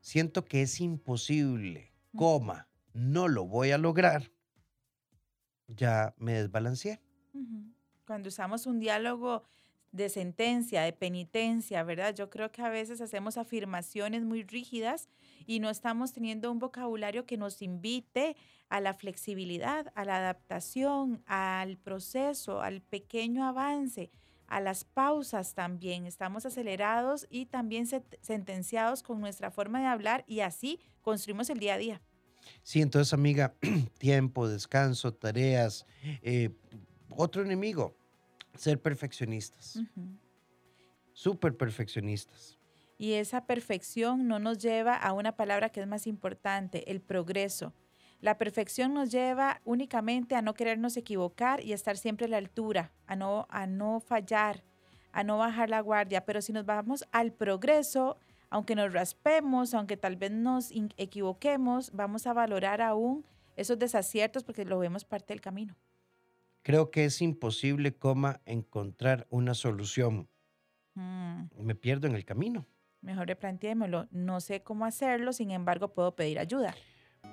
[0.02, 4.32] siento que es imposible, coma, no lo voy a lograr,
[5.68, 7.02] ya me desbalanceé.
[8.06, 9.44] Cuando usamos un diálogo
[9.96, 12.14] de sentencia, de penitencia, ¿verdad?
[12.14, 15.08] Yo creo que a veces hacemos afirmaciones muy rígidas
[15.48, 18.36] y no estamos teniendo un vocabulario que nos invite
[18.68, 24.12] a la flexibilidad, a la adaptación, al proceso, al pequeño avance,
[24.48, 26.06] a las pausas también.
[26.06, 27.88] Estamos acelerados y también
[28.22, 32.02] sentenciados con nuestra forma de hablar y así construimos el día a día.
[32.64, 33.56] Sí, entonces amiga,
[33.98, 35.86] tiempo, descanso, tareas,
[36.22, 36.50] eh,
[37.10, 37.96] otro enemigo,
[38.58, 39.80] ser perfeccionistas.
[41.14, 42.58] Súper perfeccionistas.
[42.98, 47.74] Y esa perfección no nos lleva a una palabra que es más importante, el progreso.
[48.22, 52.38] La perfección nos lleva únicamente a no querernos equivocar y a estar siempre a la
[52.38, 54.64] altura, a no, a no fallar,
[55.12, 56.26] a no bajar la guardia.
[56.26, 58.18] Pero si nos vamos al progreso,
[58.50, 63.26] aunque nos raspemos, aunque tal vez nos equivoquemos, vamos a valorar aún
[63.58, 65.76] esos desaciertos porque lo vemos parte del camino.
[66.66, 70.28] Creo que es imposible, coma, encontrar una solución.
[70.96, 71.44] Mm.
[71.60, 72.66] Me pierdo en el camino.
[73.02, 74.08] Mejor replanteémoslo.
[74.10, 76.74] No sé cómo hacerlo, sin embargo, puedo pedir ayuda.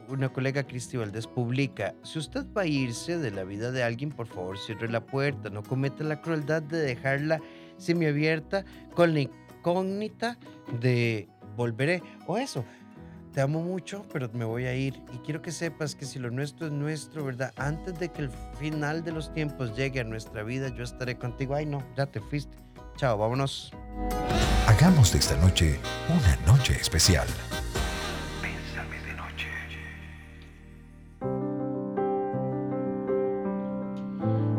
[0.08, 4.10] Una colega Cristi Valdés publica, si usted va a irse de la vida de alguien,
[4.10, 7.40] por favor cierre la puerta, no cometa la crueldad de dejarla
[7.78, 10.38] semiabierta con la incógnita
[10.78, 12.66] de volveré o eso
[13.32, 15.02] te amo mucho, pero me voy a ir.
[15.12, 17.52] Y quiero que sepas que si lo nuestro es nuestro, ¿verdad?
[17.56, 21.54] Antes de que el final de los tiempos llegue a nuestra vida, yo estaré contigo.
[21.54, 22.56] Ay, no, ya te fuiste.
[22.96, 23.72] Chao, vámonos.
[24.66, 27.26] Hagamos de esta noche una noche especial.
[28.42, 29.48] Bésame de noche.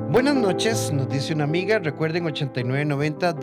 [0.10, 1.78] Buenas noches, nos dice una amiga.
[1.78, 3.36] Recuerden 8990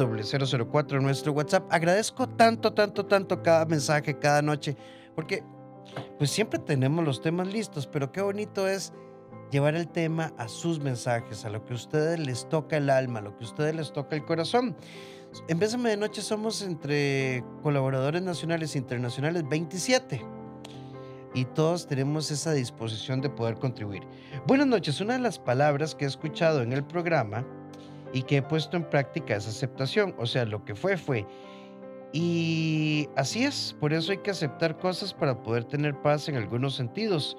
[0.66, 1.72] 004 nuestro WhatsApp.
[1.72, 4.76] Agradezco tanto, tanto, tanto cada mensaje, cada noche
[5.14, 5.42] porque
[6.18, 8.92] pues siempre tenemos los temas listos, pero qué bonito es
[9.50, 13.18] llevar el tema a sus mensajes, a lo que a ustedes les toca el alma,
[13.18, 14.76] a lo que a ustedes les toca el corazón.
[15.48, 20.24] En Bésame de Noche somos entre colaboradores nacionales e internacionales 27
[21.34, 24.02] y todos tenemos esa disposición de poder contribuir.
[24.46, 27.46] Buenas noches, una de las palabras que he escuchado en el programa
[28.12, 31.26] y que he puesto en práctica es aceptación, o sea, lo que fue fue.
[32.12, 36.74] Y así es, por eso hay que aceptar cosas para poder tener paz en algunos
[36.74, 37.36] sentidos.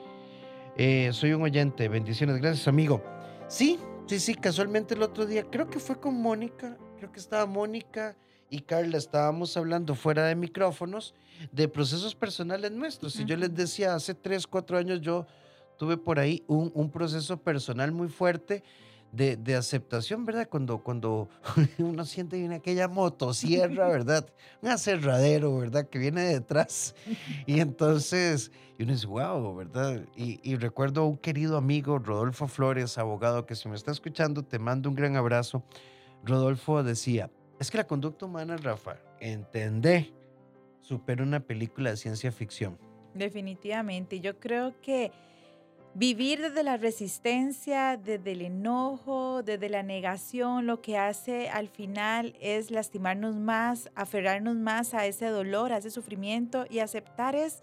[0.77, 3.03] Eh, soy un oyente, bendiciones, gracias amigo.
[3.49, 7.45] Sí, sí, sí, casualmente el otro día, creo que fue con Mónica, creo que estaba
[7.45, 8.15] Mónica
[8.49, 11.13] y Carla, estábamos hablando fuera de micrófonos
[11.51, 13.19] de procesos personales nuestros.
[13.19, 15.25] Y yo les decía, hace tres, cuatro años yo
[15.77, 18.63] tuve por ahí un, un proceso personal muy fuerte
[19.11, 20.47] de, de, aceptación, ¿verdad?
[20.49, 21.29] Cuando, cuando
[21.79, 24.27] uno siente viene aquella motosierra, ¿verdad?
[24.61, 25.87] Un aserradero, ¿verdad?
[25.87, 26.95] Que viene detrás.
[27.45, 30.01] Y entonces, y uno dice, wow, ¿verdad?
[30.15, 34.43] Y, y, recuerdo a un querido amigo, Rodolfo Flores, abogado, que si me está escuchando,
[34.43, 35.63] te mando un gran abrazo.
[36.23, 40.13] Rodolfo decía, es que la conducta humana, Rafa, entendé,
[40.81, 42.77] supera una película de ciencia ficción.
[43.13, 44.19] Definitivamente.
[44.19, 45.11] Yo creo que
[45.93, 52.33] Vivir desde la resistencia, desde el enojo, desde la negación, lo que hace al final
[52.39, 57.61] es lastimarnos más, aferrarnos más a ese dolor, a ese sufrimiento y aceptar es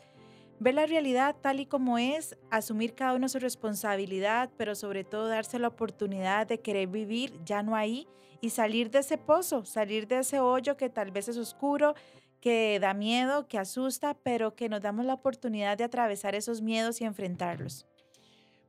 [0.60, 5.28] ver la realidad tal y como es, asumir cada uno su responsabilidad, pero sobre todo
[5.28, 8.06] darse la oportunidad de querer vivir ya no ahí
[8.42, 11.94] y salir de ese pozo, salir de ese hoyo que tal vez es oscuro,
[12.42, 17.00] que da miedo, que asusta, pero que nos damos la oportunidad de atravesar esos miedos
[17.00, 17.87] y enfrentarlos.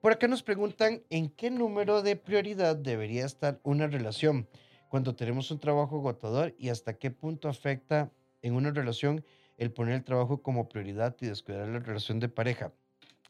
[0.01, 4.47] Por acá nos preguntan en qué número de prioridad debería estar una relación
[4.87, 8.09] cuando tenemos un trabajo agotador y hasta qué punto afecta
[8.41, 9.25] en una relación
[9.57, 12.71] el poner el trabajo como prioridad y descuidar la relación de pareja.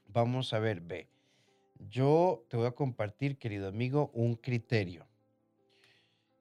[0.06, 1.08] Vamos a ver, B.
[1.90, 5.08] Yo te voy a compartir, querido amigo, un criterio.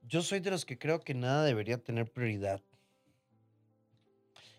[0.03, 2.61] Yo soy de los que creo que nada debería tener prioridad.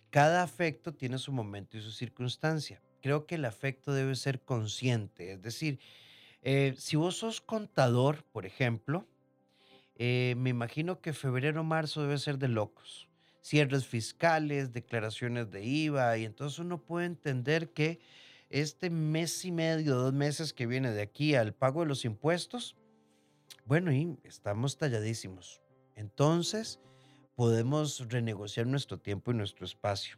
[0.10, 5.34] Cada afecto tiene su momento y su circunstancia creo que el afecto debe ser consciente.
[5.34, 5.80] Es decir,
[6.42, 9.06] eh, si vos sos contador, por ejemplo,
[9.96, 13.10] eh, me imagino que febrero marzo debe ser de locos.
[13.42, 18.00] Cierres fiscales, declaraciones de IVA, y entonces uno puede entender que
[18.50, 22.76] este mes y medio, dos meses que viene de aquí al pago de los impuestos,
[23.66, 25.62] bueno, y estamos talladísimos.
[25.96, 26.80] Entonces,
[27.36, 30.18] podemos renegociar nuestro tiempo y nuestro espacio.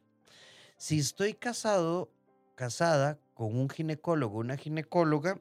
[0.78, 2.12] Si estoy casado,
[2.56, 5.40] casada con un ginecólogo, una ginecóloga,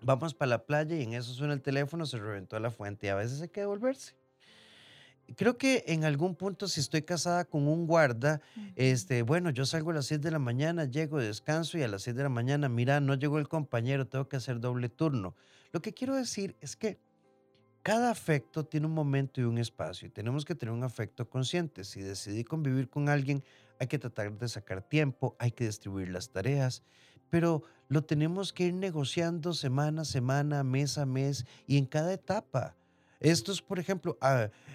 [0.00, 3.10] vamos para la playa y en eso suena el teléfono, se reventó la fuente y
[3.10, 4.14] a veces hay que devolverse.
[5.36, 8.40] Creo que en algún punto si estoy casada con un guarda,
[8.76, 12.02] este, bueno, yo salgo a las 6 de la mañana, llego, descanso y a las
[12.02, 15.34] 6 de la mañana, mira, no llegó el compañero, tengo que hacer doble turno.
[15.72, 17.00] Lo que quiero decir es que
[17.86, 21.84] cada afecto tiene un momento y un espacio y tenemos que tener un afecto consciente.
[21.84, 23.44] Si decidí convivir con alguien,
[23.78, 26.82] hay que tratar de sacar tiempo, hay que distribuir las tareas,
[27.30, 32.12] pero lo tenemos que ir negociando semana a semana, mes a mes y en cada
[32.12, 32.74] etapa.
[33.20, 34.18] Estos, por ejemplo,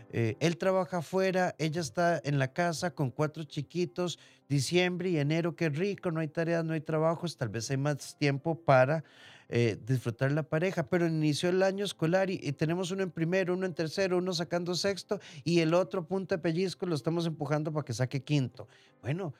[0.09, 5.57] eh, él trabaja afuera, ella está en la casa con cuatro chiquitos, diciembre y enero,
[5.57, 9.03] qué rico, no hay tareas, no hay trabajos, tal vez hay más tiempo para
[9.53, 13.65] eh, disfrutar la pareja, pero inició el año escolar y, tenemos uno en primero, uno
[13.65, 17.83] en tercero, uno sacando sexto y el otro punto de pellizco lo estamos empujando para
[17.83, 18.69] que saque quinto.
[19.01, 19.33] Bueno,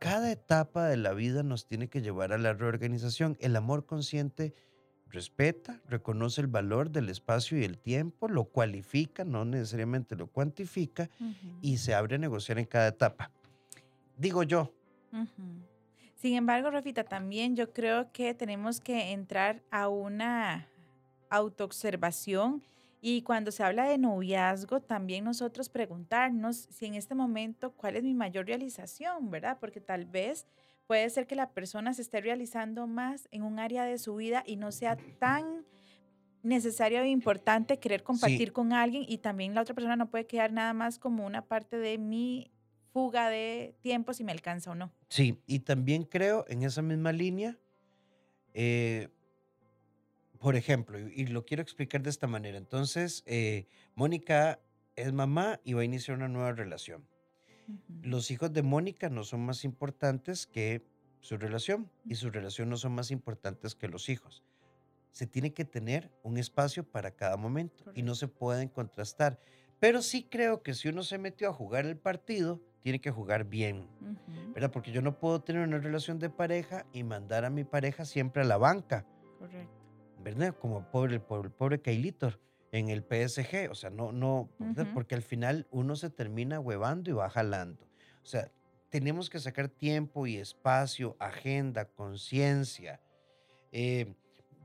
[0.00, 3.36] cada etapa de la vida nos tiene que llevar a la reorganización.
[3.38, 4.54] El amor consciente
[5.08, 11.10] respeta, reconoce el valor del espacio y el tiempo, lo cualifica, no necesariamente lo cuantifica
[11.62, 13.30] y se abre a negociar en cada etapa.
[14.16, 14.72] Digo yo.
[16.18, 20.68] Sin embargo, Rafita, también yo creo que tenemos que entrar a una
[21.30, 22.64] autoobservación
[23.00, 28.02] y cuando se habla de noviazgo, también nosotros preguntarnos si en este momento cuál es
[28.02, 29.58] mi mayor realización, ¿verdad?
[29.60, 30.48] Porque tal vez
[30.88, 34.42] puede ser que la persona se esté realizando más en un área de su vida
[34.44, 35.64] y no sea tan
[36.42, 40.50] necesario e importante querer compartir con alguien y también la otra persona no puede quedar
[40.50, 42.50] nada más como una parte de mi
[42.98, 44.92] fuga de tiempo si me alcanza o no.
[45.08, 47.56] Sí, y también creo en esa misma línea,
[48.54, 49.08] eh,
[50.40, 52.58] por ejemplo, y, lo quiero explicar de esta manera.
[52.58, 54.58] Entonces, eh, Mónica
[54.96, 57.06] es mamá y va a iniciar una nueva relación.
[58.02, 60.84] Los hijos de Mónica no son más importantes que
[61.20, 64.42] su relación y su relación no son más importantes que los hijos.
[65.12, 69.38] Se tiene que tener un espacio para cada momento y no se pueden contrastar.
[69.78, 73.44] Pero sí creo que si uno se metió a jugar el partido, tiene que jugar
[73.44, 73.86] bien,
[74.54, 74.70] ¿verdad?
[74.70, 78.42] Porque yo no puedo tener una relación de pareja y mandar a mi pareja siempre
[78.42, 79.04] a la banca.
[79.38, 79.72] Correcto.
[80.22, 80.54] ¿Verdad?
[80.58, 82.40] Como pobre, pobre, pobre Kailitor.
[82.72, 83.70] en el PSG.
[83.70, 84.48] O sea, no, no,
[84.94, 87.84] porque al final uno se termina huevando y va jalando.
[88.22, 88.50] O sea,
[88.90, 93.00] tenemos que sacar tiempo y espacio, agenda, conciencia.
[93.72, 94.14] Eh,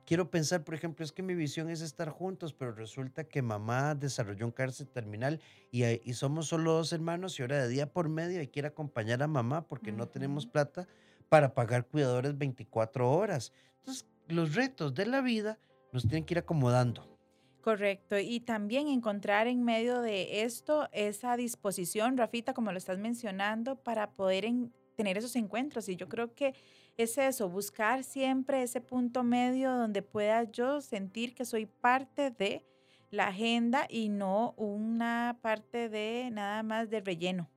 [0.06, 3.96] quiero pensar, por ejemplo, es que mi visión es estar juntos, pero resulta que mamá
[3.96, 5.40] desarrolló un cáncer terminal
[5.72, 8.70] y, somos solo dos hermanos y ahora de día por medio hay que ir a
[8.70, 10.88] acompañar a mamá porque no tenemos plata
[11.30, 13.52] para pagar cuidadores 24 horas.
[13.80, 15.60] Entonces, los retos de la vida
[15.92, 17.14] nos tienen que ir acomodando.
[17.62, 18.20] Correcto.
[18.20, 24.12] Y también encontrar en medio de esto esa disposición, Rafita, como lo estás mencionando, para
[24.12, 25.90] poder en- tener esos encuentros.
[25.90, 26.54] Y yo creo que
[26.98, 32.64] es eso, buscar siempre ese punto medio donde pueda yo sentir que soy parte de
[33.10, 37.50] la agenda y no una parte de nada más de relleno.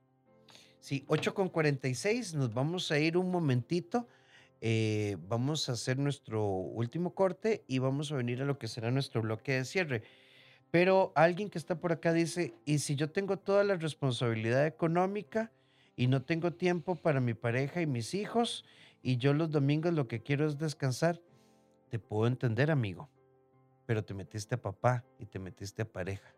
[0.79, 4.07] Sí, 8 con 46, nos vamos a ir un momentito.
[4.59, 8.89] eh, vamos a hacer nuestro último corte y vamos a venir a lo que será
[8.89, 10.01] nuestro bloque de cierre.
[10.71, 15.51] Pero alguien que está por acá dice, ¿y si yo tengo toda la responsabilidad económica
[15.97, 18.63] y no tengo tiempo para mi pareja y mis hijos
[19.01, 21.19] y yo los domingos lo que quiero es descansar?
[21.89, 23.09] Te puedo entender, amigo,
[23.85, 26.33] pero te metiste a papá y te metiste a pareja.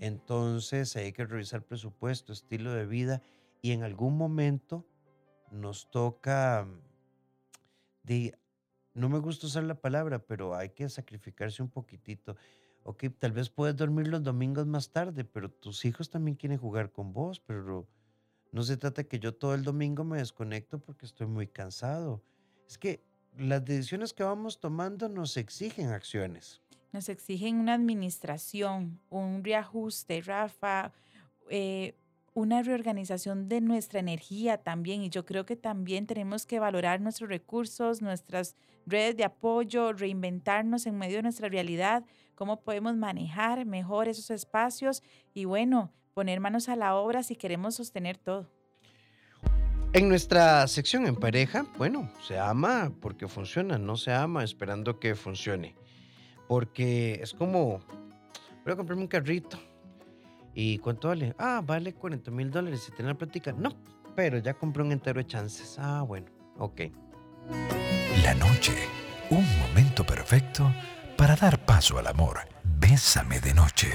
[0.00, 3.22] Entonces hay que revisar presupuesto, estilo de vida
[3.60, 4.86] y en algún momento
[5.50, 6.80] nos toca, mm,
[8.04, 8.38] de,
[8.94, 12.36] no me gusta usar la palabra, pero hay que sacrificarse un poquitito.
[12.82, 16.92] Ok, tal vez puedes dormir los domingos más tarde, pero tus hijos también quieren jugar
[16.92, 17.88] con vos, pero
[18.56, 22.22] no se trata que yo todo el domingo me desconecto porque estoy muy cansado.
[22.66, 23.02] Es que
[23.36, 26.62] las decisiones que vamos tomando nos exigen acciones.
[26.90, 30.90] Nos exigen una administración, un reajuste, Rafa,
[31.50, 31.96] eh,
[32.32, 35.02] una reorganización de nuestra energía también.
[35.02, 40.86] Y yo creo que también tenemos que valorar nuestros recursos, nuestras redes de apoyo, reinventarnos
[40.86, 45.02] en medio de nuestra realidad, cómo podemos manejar mejor esos espacios
[45.34, 48.50] y bueno, poner manos a la obra si queremos sostener todo.
[49.92, 55.14] En nuestra sección en pareja, bueno, se ama porque funciona, no se ama esperando que
[55.14, 55.76] funcione.
[56.48, 57.80] Porque es como,
[58.64, 59.58] voy a comprarme un carrito.
[60.54, 61.34] ¿Y cuánto vale?
[61.38, 62.88] Ah, vale 40 mil dólares.
[62.88, 63.52] ¿Y tener la plática?
[63.52, 63.76] No,
[64.14, 65.76] pero ya compré un entero de chances.
[65.78, 66.80] Ah, bueno, ok.
[68.22, 68.72] La noche,
[69.28, 70.72] un momento perfecto
[71.18, 72.38] para dar paso al amor.
[72.64, 73.92] Bésame de noche.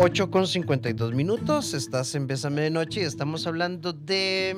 [0.00, 4.56] 8 con 52 minutos, estás en Bésame de Noche y estamos hablando de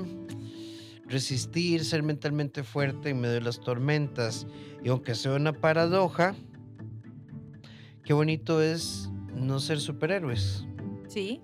[1.07, 4.47] resistir, ser mentalmente fuerte en medio de las tormentas.
[4.85, 6.35] Y aunque sea una paradoja,
[8.05, 10.67] qué bonito es no ser superhéroes.
[11.09, 11.41] ¿Sí?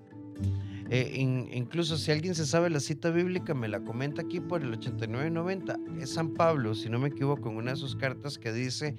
[0.91, 4.61] Eh, in- incluso si alguien se sabe la cita bíblica, me la comenta aquí por
[4.61, 5.75] el 8990.
[5.99, 8.95] Es San Pablo, si no me equivoco, en una de sus cartas que dice,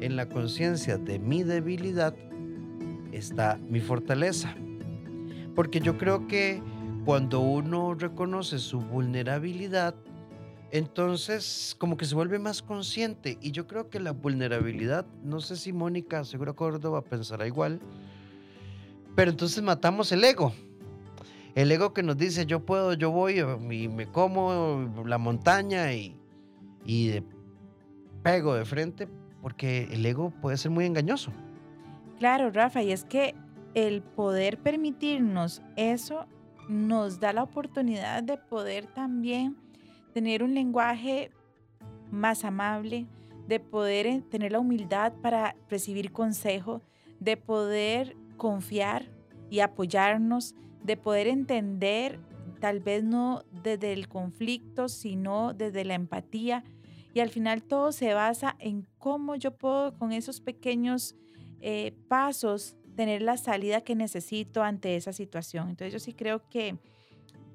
[0.00, 2.14] en la conciencia de mi debilidad
[3.12, 4.54] está mi fortaleza.
[5.54, 6.62] Porque yo creo que
[7.04, 9.94] cuando uno reconoce su vulnerabilidad,
[10.70, 13.38] entonces como que se vuelve más consciente.
[13.40, 17.80] Y yo creo que la vulnerabilidad, no sé si Mónica Segura Córdoba pensará igual,
[19.14, 20.52] pero entonces matamos el ego.
[21.54, 26.16] El ego que nos dice yo puedo, yo voy y me como la montaña y,
[26.86, 27.22] y
[28.22, 29.06] pego de frente,
[29.42, 31.30] porque el ego puede ser muy engañoso.
[32.22, 33.34] Claro, Rafa, y es que
[33.74, 36.26] el poder permitirnos eso
[36.68, 39.56] nos da la oportunidad de poder también
[40.14, 41.32] tener un lenguaje
[42.12, 43.08] más amable,
[43.48, 46.80] de poder eh, tener la humildad para recibir consejo,
[47.18, 49.10] de poder confiar
[49.50, 50.54] y apoyarnos,
[50.84, 52.20] de poder entender,
[52.60, 56.62] tal vez no desde el conflicto, sino desde la empatía.
[57.14, 61.16] Y al final todo se basa en cómo yo puedo con esos pequeños
[61.62, 65.70] eh, pasos tener la salida que necesito ante esa situación.
[65.70, 66.76] Entonces yo sí creo que,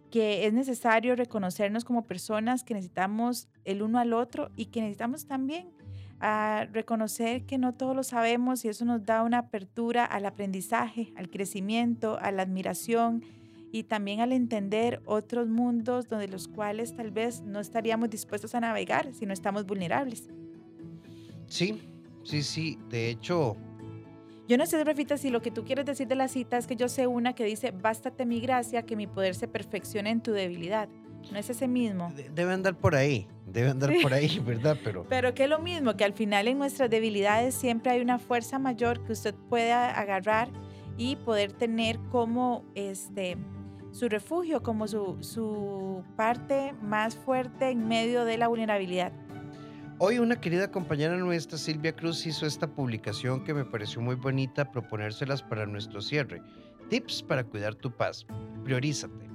[0.09, 5.27] que es necesario reconocernos como personas que necesitamos el uno al otro y que necesitamos
[5.27, 5.69] también
[6.19, 11.13] a reconocer que no todo lo sabemos y eso nos da una apertura al aprendizaje,
[11.15, 13.23] al crecimiento, a la admiración
[13.71, 18.61] y también al entender otros mundos donde los cuales tal vez no estaríamos dispuestos a
[18.61, 20.29] navegar si no estamos vulnerables.
[21.47, 21.81] Sí,
[22.23, 22.79] sí, sí.
[22.89, 23.55] De hecho,
[24.47, 26.75] Yo no sé, Rafita, si lo que tú quieres decir de la cita es que
[26.75, 30.31] yo sé una que dice, bástate mi gracia, que mi poder se perfeccione en tu
[30.31, 30.87] debilidad.
[31.31, 32.11] No es ese mismo.
[32.15, 33.99] de- debe andar por ahí, debe andar Sí.
[34.01, 34.77] por ahí, ¿verdad?
[34.83, 38.19] Pero Pero que es lo mismo, que al final en nuestras debilidades siempre hay una
[38.19, 40.47] fuerza mayor que usted pueda agarrar
[40.97, 43.37] y poder tener como este
[43.91, 49.11] su refugio, como su, su parte más fuerte en medio de la vulnerabilidad.
[49.99, 54.71] Hoy una querida compañera nuestra, Silvia Cruz, hizo esta publicación que me pareció muy bonita,
[54.71, 56.39] proponérselas para nuestro cierre.
[56.87, 58.27] Tips para cuidar tu paz.
[58.63, 59.27] Priorízate.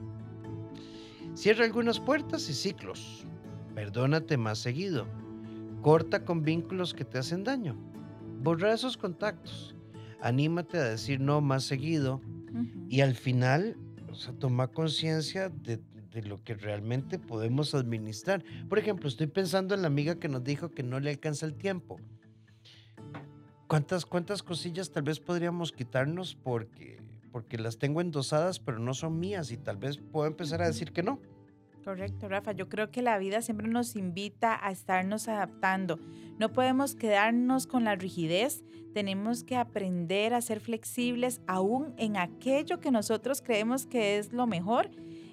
[1.35, 3.27] Cierra algunas puertas y ciclos.
[3.75, 5.09] Perdónate más seguido.
[5.81, 7.77] Corta con vínculos que te hacen daño.
[8.41, 9.75] Borra esos contactos.
[10.21, 12.21] Anímate a decir no más seguido.
[12.89, 13.77] Y al final,
[14.09, 15.81] o sea, toma conciencia de,
[16.13, 18.45] de lo que realmente podemos administrar.
[18.69, 21.55] Por ejemplo, estoy pensando en la amiga que nos dijo que no le alcanza el
[21.55, 21.99] tiempo.
[23.67, 27.01] ¿Cuántas, cuántas cosillas tal vez podríamos quitarnos porque,
[27.31, 30.93] porque las tengo endosadas, pero no son mías y tal vez puedo empezar a decir
[30.93, 31.19] que no?
[31.85, 32.53] Correcto, Rafa.
[32.53, 35.99] Yo creo que la vida siempre nos invita a estarnos adaptando.
[36.39, 38.63] No podemos quedarnos con la rigidez.
[38.95, 44.47] Tenemos que aprender a ser flexibles aún en aquello que nosotros creemos que es lo
[44.47, 44.91] mejor.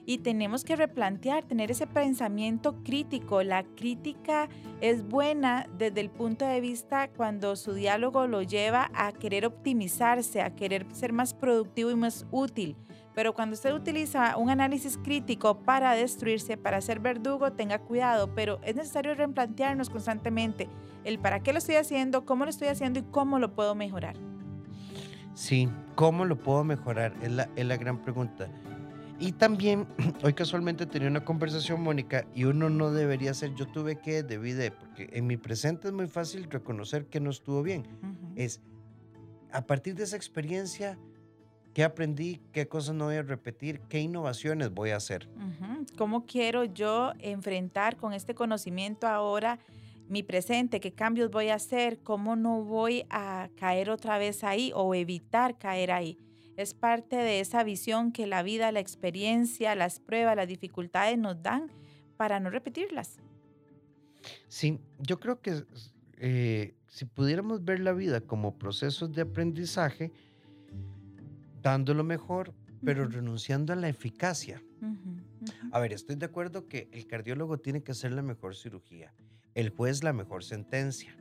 [0.09, 3.43] Y tenemos que replantear, tener ese pensamiento crítico.
[3.43, 4.49] La crítica
[4.81, 10.41] es buena desde el punto de vista cuando su diálogo lo lleva a querer optimizarse,
[10.41, 12.75] a querer ser más productivo y más útil.
[13.13, 18.33] Pero cuando usted utiliza un análisis crítico para destruirse, para ser verdugo, tenga cuidado.
[18.33, 20.67] Pero es necesario replantearnos constantemente
[21.03, 24.15] el para qué lo estoy haciendo, cómo lo estoy haciendo y cómo lo puedo mejorar.
[25.35, 27.13] Sí, ¿cómo lo puedo mejorar?
[27.21, 28.49] Es la, es la gran pregunta.
[29.19, 29.85] Y también,
[30.23, 34.53] hoy casualmente tenía una conversación, Mónica, y uno no debería ser yo tuve que, debí
[34.53, 37.81] de, porque en mi presente es muy fácil reconocer que no estuvo bien.
[38.01, 38.33] Ujú.
[38.35, 38.61] Es,
[39.51, 40.97] a partir de esa experiencia,
[41.73, 42.39] ¿qué aprendí?
[42.53, 43.81] ¿Qué cosas no voy a repetir?
[43.89, 45.27] ¿Qué innovaciones voy a hacer?
[45.35, 45.85] Ujú.
[45.97, 49.59] ¿Cómo quiero yo enfrentar con este conocimiento ahora
[50.07, 50.79] mi presente?
[50.79, 51.99] ¿Qué cambios voy a hacer?
[51.99, 56.17] ¿Cómo no voy a caer otra vez ahí o evitar caer ahí?
[56.59, 61.41] Es parte de esa visión que la vida, la experiencia, las pruebas, las dificultades nos
[61.41, 61.71] dan
[62.17, 63.17] para no repetirlas.
[64.49, 65.63] Sí, yo creo que
[66.17, 70.11] eh, si pudiéramos ver la vida como procesos de aprendizaje,
[71.61, 72.53] dando lo mejor,
[72.83, 74.61] pero renunciando a la eficacia.
[75.71, 79.13] A ver, estoy de acuerdo que el cardiólogo tiene que hacer la mejor cirugía,
[79.55, 81.15] el juez la mejor sentencia,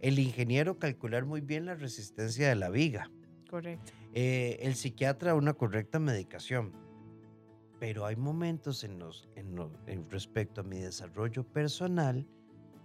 [0.00, 3.10] el ingeniero calcular muy bien la resistencia de la viga,
[3.54, 3.92] Correcto.
[4.12, 6.72] eh, el psiquiatra una correcta medicación.
[7.78, 12.26] Pero hay momentos en los, en lo- en respecto a mi desarrollo personal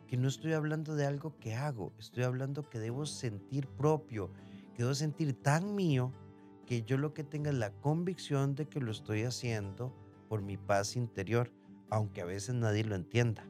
[0.08, 4.32] que no estoy hablando de algo que hago, estoy hablando que debo sentir propio,
[4.76, 6.12] que debo sentir tan mío
[6.68, 9.92] que yo lo que tenga es la convicción de que lo estoy haciendo
[10.28, 11.52] por mi paz interior,
[11.90, 13.44] aunque a veces nadie lo entienda.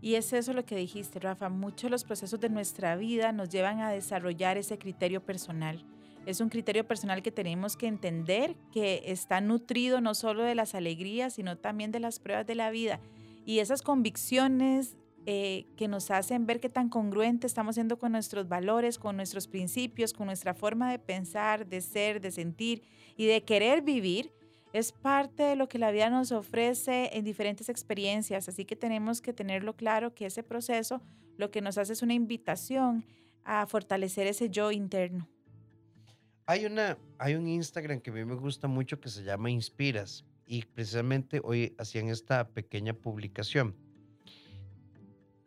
[0.00, 1.48] Y es eso lo que dijiste, Rafa.
[1.48, 5.86] Muchos de los procesos de nuestra vida nos llevan a desarrollar ese criterio personal.
[6.24, 10.74] Es un criterio personal que tenemos que entender que está nutrido no solo de las
[10.74, 13.00] alegrías, sino también de las pruebas de la vida.
[13.44, 14.96] Y esas convicciones
[15.26, 19.46] eh, que nos hacen ver qué tan congruente estamos siendo con nuestros valores, con nuestros
[19.46, 22.82] principios, con nuestra forma de pensar, de ser, de sentir
[23.16, 24.32] y de querer vivir,
[24.72, 29.20] es parte de lo que la vida nos ofrece en diferentes experiencias, así que tenemos
[29.20, 31.02] que tenerlo claro que ese proceso
[31.36, 33.04] lo que nos hace es una invitación
[33.44, 35.28] a fortalecer ese yo interno.
[36.46, 40.24] Hay, una, hay un Instagram que a mí me gusta mucho que se llama Inspiras
[40.44, 43.76] y precisamente hoy hacían esta pequeña publicación.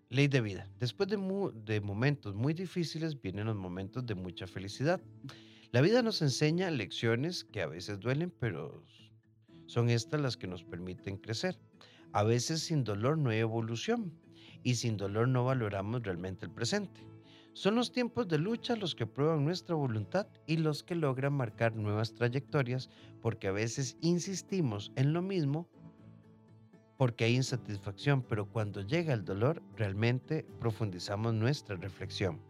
[0.10, 0.70] Ley de vida.
[0.80, 1.18] Después de,
[1.66, 5.02] de momentos muy difíciles vienen los momentos de mucha felicidad.
[5.72, 8.82] La vida nos enseña lecciones que a veces duelen, pero
[9.66, 11.60] son estas las que nos permiten crecer.
[12.14, 14.14] A veces sin dolor no hay evolución
[14.64, 17.02] y sin dolor no valoramos realmente el presente.
[17.56, 21.74] Son los tiempos de lucha los que prueban nuestra voluntad y los que logran marcar
[21.74, 22.90] nuevas trayectorias
[23.22, 25.66] porque a veces insistimos en lo mismo
[26.98, 32.42] porque hay insatisfacción, pero cuando llega el dolor realmente profundizamos nuestra reflexión.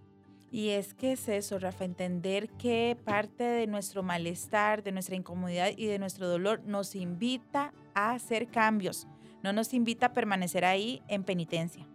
[0.51, 5.70] Y es que es eso, Rafa, entender que parte de nuestro malestar, de nuestra incomodidad
[5.78, 9.06] y de nuestro dolor nos invita a hacer cambios,
[9.43, 11.86] no nos invita a permanecer ahí en penitencia.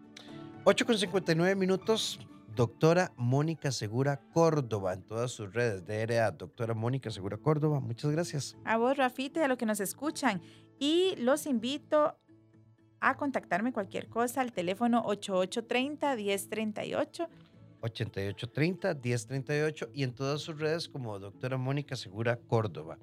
[0.63, 2.21] 8 con 59 minutos,
[2.55, 8.57] doctora Mónica Segura Córdoba en todas sus redes, DRA, doctora Mónica Segura Córdoba, muchas gracias.
[8.65, 10.41] A vos, Rafita, y a los que nos escuchan.
[10.79, 12.17] Y los invito
[13.01, 17.29] a contactarme cualquier cosa al teléfono 8830-1038.
[17.83, 22.99] 8830 1038 y en todas sus redes como doctora Mónica Segura Córdoba.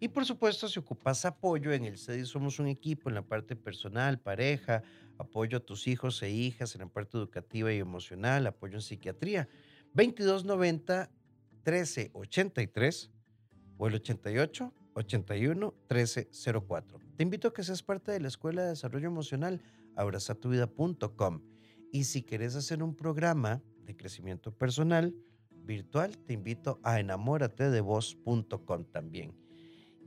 [0.00, 3.56] Y por supuesto, si ocupas apoyo en el CEDI, somos un equipo en la parte
[3.56, 4.82] personal, pareja,
[5.18, 9.48] apoyo a tus hijos e hijas en la parte educativa y emocional, apoyo en psiquiatría.
[9.94, 11.10] 2290
[11.64, 13.10] 1383
[13.78, 16.98] o el 88 81 1304.
[17.16, 19.60] Te invito a que seas parte de la Escuela de Desarrollo Emocional,
[19.96, 21.42] abrazatuvida.com.
[21.92, 25.14] Y si querés hacer un programa de crecimiento personal
[25.50, 29.43] virtual, te invito a enamoratedevos.com también.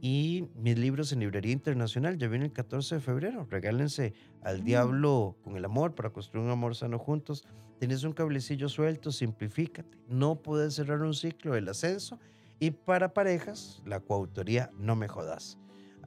[0.01, 3.47] Y mis libros en Librería Internacional ya viene el 14 de febrero.
[3.49, 4.65] Regálense al Mm.
[4.65, 7.45] diablo con el amor para construir un amor sano juntos.
[7.79, 9.97] Tienes un cablecillo suelto, simplifícate.
[10.07, 12.19] No puedes cerrar un ciclo del ascenso.
[12.59, 15.57] Y para parejas, la coautoría No Me Jodas.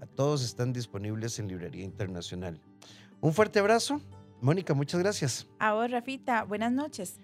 [0.01, 2.61] A todos están disponibles en Librería Internacional.
[3.20, 4.01] Un fuerte abrazo.
[4.41, 5.47] Mónica, muchas gracias.
[5.59, 7.20] A vos, Rafita, buenas noches.